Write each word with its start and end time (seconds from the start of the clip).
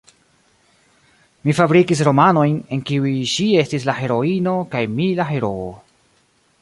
Mi 1.49 1.53
fabrikis 1.59 2.01
romanojn, 2.07 2.55
en 2.77 2.81
kiuj 2.91 3.13
ŝi 3.35 3.47
estis 3.65 3.85
la 3.91 3.95
heroino, 4.01 4.55
kaj 4.73 4.83
mi 4.97 5.11
la 5.21 5.29
heroo. 5.35 5.69